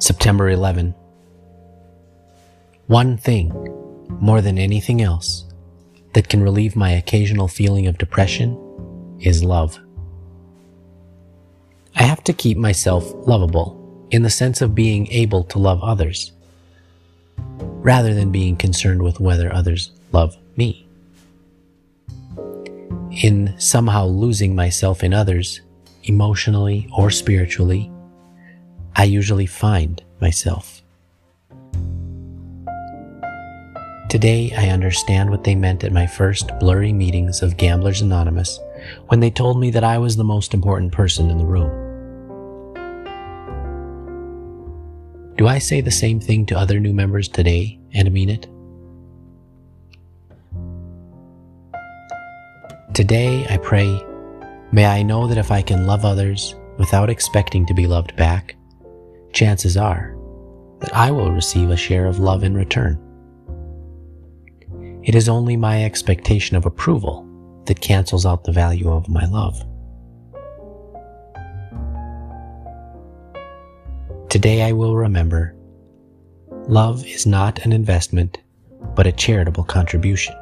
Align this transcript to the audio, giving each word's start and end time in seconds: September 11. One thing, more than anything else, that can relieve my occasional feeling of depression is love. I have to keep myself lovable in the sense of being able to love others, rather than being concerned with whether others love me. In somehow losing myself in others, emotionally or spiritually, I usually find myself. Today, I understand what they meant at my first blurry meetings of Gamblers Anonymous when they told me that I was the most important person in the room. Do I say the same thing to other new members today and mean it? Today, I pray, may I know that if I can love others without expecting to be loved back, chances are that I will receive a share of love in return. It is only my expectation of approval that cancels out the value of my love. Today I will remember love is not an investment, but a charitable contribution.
September 0.00 0.48
11. 0.48 0.94
One 2.86 3.16
thing, 3.16 3.52
more 4.20 4.40
than 4.40 4.56
anything 4.56 5.02
else, 5.02 5.44
that 6.14 6.28
can 6.28 6.40
relieve 6.40 6.76
my 6.76 6.92
occasional 6.92 7.48
feeling 7.48 7.88
of 7.88 7.98
depression 7.98 8.56
is 9.20 9.42
love. 9.42 9.78
I 11.96 12.04
have 12.04 12.22
to 12.24 12.32
keep 12.32 12.56
myself 12.56 13.12
lovable 13.26 14.06
in 14.12 14.22
the 14.22 14.30
sense 14.30 14.62
of 14.62 14.74
being 14.74 15.08
able 15.10 15.42
to 15.44 15.58
love 15.58 15.82
others, 15.82 16.30
rather 17.58 18.14
than 18.14 18.30
being 18.30 18.56
concerned 18.56 19.02
with 19.02 19.18
whether 19.18 19.52
others 19.52 19.90
love 20.12 20.36
me. 20.56 20.86
In 23.10 23.52
somehow 23.58 24.06
losing 24.06 24.54
myself 24.54 25.02
in 25.02 25.12
others, 25.12 25.60
emotionally 26.04 26.88
or 26.96 27.10
spiritually, 27.10 27.90
I 28.98 29.04
usually 29.04 29.46
find 29.46 30.02
myself. 30.20 30.82
Today, 34.10 34.52
I 34.58 34.70
understand 34.70 35.30
what 35.30 35.44
they 35.44 35.54
meant 35.54 35.84
at 35.84 35.92
my 35.92 36.04
first 36.04 36.50
blurry 36.58 36.92
meetings 36.92 37.40
of 37.40 37.56
Gamblers 37.56 38.00
Anonymous 38.00 38.58
when 39.06 39.20
they 39.20 39.30
told 39.30 39.60
me 39.60 39.70
that 39.70 39.84
I 39.84 39.98
was 39.98 40.16
the 40.16 40.24
most 40.24 40.52
important 40.52 40.90
person 40.90 41.30
in 41.30 41.38
the 41.38 41.46
room. 41.46 41.70
Do 45.36 45.46
I 45.46 45.60
say 45.60 45.80
the 45.80 45.92
same 45.92 46.18
thing 46.18 46.44
to 46.46 46.58
other 46.58 46.80
new 46.80 46.92
members 46.92 47.28
today 47.28 47.78
and 47.94 48.10
mean 48.10 48.30
it? 48.30 48.48
Today, 52.94 53.46
I 53.48 53.58
pray, 53.58 54.04
may 54.72 54.86
I 54.86 55.04
know 55.04 55.28
that 55.28 55.38
if 55.38 55.52
I 55.52 55.62
can 55.62 55.86
love 55.86 56.04
others 56.04 56.56
without 56.78 57.08
expecting 57.10 57.64
to 57.66 57.74
be 57.74 57.86
loved 57.86 58.16
back, 58.16 58.56
chances 59.32 59.76
are 59.76 60.16
that 60.80 60.94
I 60.94 61.10
will 61.10 61.32
receive 61.32 61.70
a 61.70 61.76
share 61.76 62.06
of 62.06 62.18
love 62.18 62.44
in 62.44 62.54
return. 62.54 62.98
It 65.02 65.14
is 65.14 65.28
only 65.28 65.56
my 65.56 65.84
expectation 65.84 66.56
of 66.56 66.66
approval 66.66 67.26
that 67.66 67.80
cancels 67.80 68.26
out 68.26 68.44
the 68.44 68.52
value 68.52 68.90
of 68.90 69.08
my 69.08 69.24
love. 69.26 69.64
Today 74.28 74.62
I 74.62 74.72
will 74.72 74.96
remember 74.96 75.54
love 76.68 77.06
is 77.06 77.26
not 77.26 77.58
an 77.64 77.72
investment, 77.72 78.38
but 78.94 79.06
a 79.06 79.12
charitable 79.12 79.64
contribution. 79.64 80.34